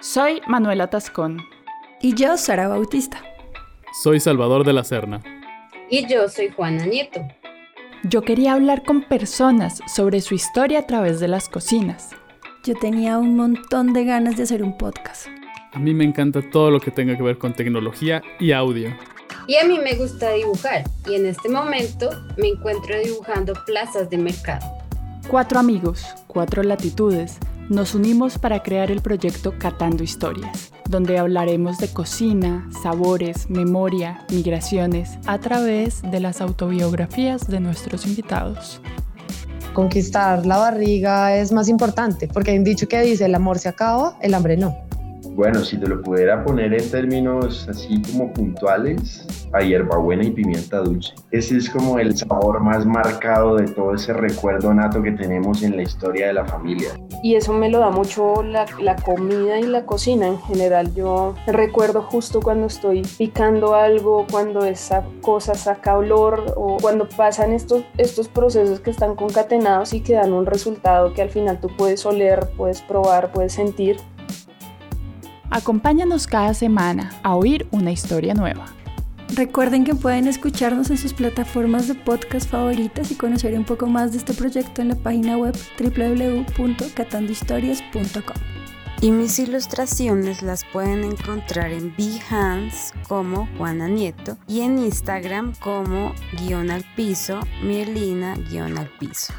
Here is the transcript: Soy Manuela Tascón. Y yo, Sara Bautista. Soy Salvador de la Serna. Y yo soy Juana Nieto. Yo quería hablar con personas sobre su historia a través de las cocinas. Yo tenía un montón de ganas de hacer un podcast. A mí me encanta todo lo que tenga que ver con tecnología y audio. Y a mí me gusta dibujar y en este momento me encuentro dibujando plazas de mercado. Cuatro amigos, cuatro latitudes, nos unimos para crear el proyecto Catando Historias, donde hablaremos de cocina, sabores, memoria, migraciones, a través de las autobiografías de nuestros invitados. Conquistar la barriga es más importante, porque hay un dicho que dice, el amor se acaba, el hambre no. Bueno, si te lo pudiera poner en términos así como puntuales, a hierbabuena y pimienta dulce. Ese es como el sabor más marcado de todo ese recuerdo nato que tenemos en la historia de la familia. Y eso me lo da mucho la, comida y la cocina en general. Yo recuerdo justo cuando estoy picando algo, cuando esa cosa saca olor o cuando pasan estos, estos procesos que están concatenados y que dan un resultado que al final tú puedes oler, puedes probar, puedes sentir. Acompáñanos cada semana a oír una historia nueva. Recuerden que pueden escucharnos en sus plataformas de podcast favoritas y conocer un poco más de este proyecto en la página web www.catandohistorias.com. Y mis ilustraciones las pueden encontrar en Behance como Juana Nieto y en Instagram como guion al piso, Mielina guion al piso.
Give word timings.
Soy 0.00 0.40
Manuela 0.46 0.88
Tascón. 0.88 1.42
Y 2.00 2.14
yo, 2.14 2.38
Sara 2.38 2.68
Bautista. 2.68 3.20
Soy 4.02 4.18
Salvador 4.18 4.64
de 4.64 4.72
la 4.72 4.82
Serna. 4.82 5.22
Y 5.90 6.06
yo 6.06 6.26
soy 6.30 6.48
Juana 6.48 6.86
Nieto. 6.86 7.20
Yo 8.04 8.22
quería 8.22 8.54
hablar 8.54 8.82
con 8.82 9.02
personas 9.02 9.82
sobre 9.94 10.22
su 10.22 10.34
historia 10.34 10.78
a 10.78 10.86
través 10.86 11.20
de 11.20 11.28
las 11.28 11.50
cocinas. 11.50 12.12
Yo 12.64 12.74
tenía 12.76 13.18
un 13.18 13.36
montón 13.36 13.92
de 13.92 14.06
ganas 14.06 14.38
de 14.38 14.44
hacer 14.44 14.62
un 14.62 14.78
podcast. 14.78 15.26
A 15.74 15.78
mí 15.78 15.92
me 15.92 16.04
encanta 16.04 16.40
todo 16.50 16.70
lo 16.70 16.80
que 16.80 16.90
tenga 16.90 17.14
que 17.14 17.22
ver 17.22 17.36
con 17.36 17.52
tecnología 17.52 18.22
y 18.38 18.52
audio. 18.52 18.96
Y 19.46 19.56
a 19.56 19.66
mí 19.66 19.78
me 19.78 19.96
gusta 19.96 20.32
dibujar 20.32 20.84
y 21.06 21.16
en 21.16 21.26
este 21.26 21.50
momento 21.50 22.08
me 22.38 22.48
encuentro 22.48 22.98
dibujando 22.98 23.52
plazas 23.66 24.08
de 24.08 24.16
mercado. 24.16 24.66
Cuatro 25.28 25.58
amigos, 25.60 26.06
cuatro 26.26 26.62
latitudes, 26.62 27.38
nos 27.70 27.94
unimos 27.94 28.36
para 28.36 28.64
crear 28.64 28.90
el 28.90 29.00
proyecto 29.00 29.54
Catando 29.56 30.02
Historias, 30.02 30.72
donde 30.88 31.18
hablaremos 31.18 31.78
de 31.78 31.86
cocina, 31.86 32.68
sabores, 32.82 33.48
memoria, 33.48 34.26
migraciones, 34.32 35.18
a 35.24 35.38
través 35.38 36.02
de 36.02 36.18
las 36.18 36.40
autobiografías 36.40 37.46
de 37.46 37.60
nuestros 37.60 38.06
invitados. 38.06 38.80
Conquistar 39.72 40.44
la 40.46 40.56
barriga 40.56 41.36
es 41.36 41.52
más 41.52 41.68
importante, 41.68 42.26
porque 42.26 42.50
hay 42.50 42.58
un 42.58 42.64
dicho 42.64 42.88
que 42.88 43.02
dice, 43.02 43.26
el 43.26 43.36
amor 43.36 43.60
se 43.60 43.68
acaba, 43.68 44.18
el 44.20 44.34
hambre 44.34 44.56
no. 44.56 44.89
Bueno, 45.34 45.60
si 45.60 45.78
te 45.78 45.86
lo 45.86 46.02
pudiera 46.02 46.44
poner 46.44 46.74
en 46.74 46.90
términos 46.90 47.66
así 47.68 48.02
como 48.02 48.32
puntuales, 48.32 49.26
a 49.52 49.60
hierbabuena 49.60 50.24
y 50.24 50.30
pimienta 50.30 50.78
dulce. 50.78 51.14
Ese 51.30 51.56
es 51.56 51.70
como 51.70 51.98
el 51.98 52.16
sabor 52.16 52.60
más 52.60 52.86
marcado 52.86 53.56
de 53.56 53.66
todo 53.68 53.94
ese 53.94 54.12
recuerdo 54.12 54.72
nato 54.74 55.02
que 55.02 55.12
tenemos 55.12 55.62
en 55.62 55.76
la 55.76 55.82
historia 55.82 56.28
de 56.28 56.34
la 56.34 56.44
familia. 56.44 56.90
Y 57.22 57.34
eso 57.34 57.52
me 57.52 57.70
lo 57.70 57.78
da 57.78 57.90
mucho 57.90 58.42
la, 58.42 58.66
comida 58.96 59.58
y 59.58 59.64
la 59.64 59.86
cocina 59.86 60.26
en 60.26 60.38
general. 60.42 60.94
Yo 60.94 61.34
recuerdo 61.46 62.02
justo 62.02 62.40
cuando 62.40 62.66
estoy 62.66 63.02
picando 63.18 63.74
algo, 63.74 64.26
cuando 64.30 64.64
esa 64.64 65.04
cosa 65.20 65.54
saca 65.54 65.96
olor 65.96 66.54
o 66.56 66.76
cuando 66.80 67.08
pasan 67.08 67.52
estos, 67.52 67.84
estos 67.98 68.28
procesos 68.28 68.80
que 68.80 68.90
están 68.90 69.16
concatenados 69.16 69.94
y 69.94 70.00
que 70.00 70.14
dan 70.14 70.32
un 70.32 70.46
resultado 70.46 71.12
que 71.12 71.22
al 71.22 71.30
final 71.30 71.60
tú 71.60 71.68
puedes 71.76 72.04
oler, 72.06 72.50
puedes 72.56 72.82
probar, 72.82 73.32
puedes 73.32 73.52
sentir. 73.52 73.96
Acompáñanos 75.50 76.28
cada 76.28 76.54
semana 76.54 77.10
a 77.22 77.34
oír 77.34 77.66
una 77.72 77.90
historia 77.90 78.34
nueva. 78.34 78.66
Recuerden 79.34 79.84
que 79.84 79.94
pueden 79.94 80.26
escucharnos 80.28 80.90
en 80.90 80.98
sus 80.98 81.12
plataformas 81.12 81.86
de 81.88 81.94
podcast 81.94 82.48
favoritas 82.48 83.10
y 83.10 83.16
conocer 83.16 83.54
un 83.54 83.64
poco 83.64 83.86
más 83.86 84.12
de 84.12 84.18
este 84.18 84.32
proyecto 84.32 84.80
en 84.82 84.88
la 84.88 84.94
página 84.94 85.36
web 85.36 85.56
www.catandohistorias.com. 85.78 88.36
Y 89.00 89.10
mis 89.12 89.38
ilustraciones 89.38 90.42
las 90.42 90.64
pueden 90.64 91.04
encontrar 91.04 91.70
en 91.72 91.94
Behance 91.96 92.92
como 93.08 93.48
Juana 93.56 93.88
Nieto 93.88 94.36
y 94.46 94.60
en 94.60 94.78
Instagram 94.78 95.54
como 95.60 96.12
guion 96.38 96.70
al 96.70 96.84
piso, 96.94 97.40
Mielina 97.62 98.34
guion 98.50 98.76
al 98.78 98.90
piso. 98.98 99.32